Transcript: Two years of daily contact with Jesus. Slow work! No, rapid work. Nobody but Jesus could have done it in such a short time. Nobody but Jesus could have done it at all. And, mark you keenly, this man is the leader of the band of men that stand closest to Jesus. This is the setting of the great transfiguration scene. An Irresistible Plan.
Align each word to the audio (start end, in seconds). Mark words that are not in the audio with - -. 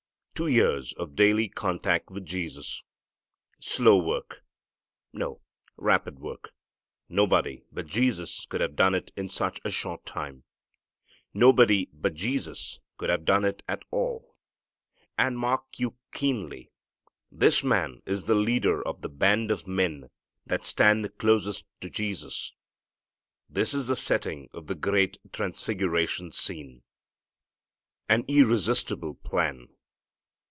Two 0.33 0.47
years 0.47 0.91
of 0.93 1.13
daily 1.15 1.47
contact 1.47 2.09
with 2.09 2.25
Jesus. 2.25 2.81
Slow 3.59 3.95
work! 3.97 4.43
No, 5.13 5.39
rapid 5.77 6.17
work. 6.17 6.49
Nobody 7.07 7.61
but 7.71 7.85
Jesus 7.85 8.47
could 8.47 8.59
have 8.59 8.75
done 8.75 8.95
it 8.95 9.11
in 9.15 9.29
such 9.29 9.61
a 9.63 9.69
short 9.69 10.03
time. 10.03 10.45
Nobody 11.31 11.89
but 11.93 12.15
Jesus 12.15 12.79
could 12.97 13.07
have 13.11 13.23
done 13.23 13.45
it 13.45 13.61
at 13.67 13.83
all. 13.91 14.35
And, 15.15 15.37
mark 15.37 15.77
you 15.77 15.95
keenly, 16.11 16.71
this 17.31 17.63
man 17.63 18.01
is 18.07 18.25
the 18.25 18.33
leader 18.33 18.81
of 18.81 19.01
the 19.03 19.09
band 19.09 19.51
of 19.51 19.67
men 19.67 20.09
that 20.47 20.65
stand 20.65 21.19
closest 21.19 21.67
to 21.81 21.89
Jesus. 21.91 22.51
This 23.47 23.75
is 23.75 23.85
the 23.89 23.95
setting 23.95 24.49
of 24.55 24.65
the 24.65 24.73
great 24.73 25.19
transfiguration 25.31 26.31
scene. 26.31 26.81
An 28.09 28.25
Irresistible 28.27 29.13
Plan. 29.13 29.67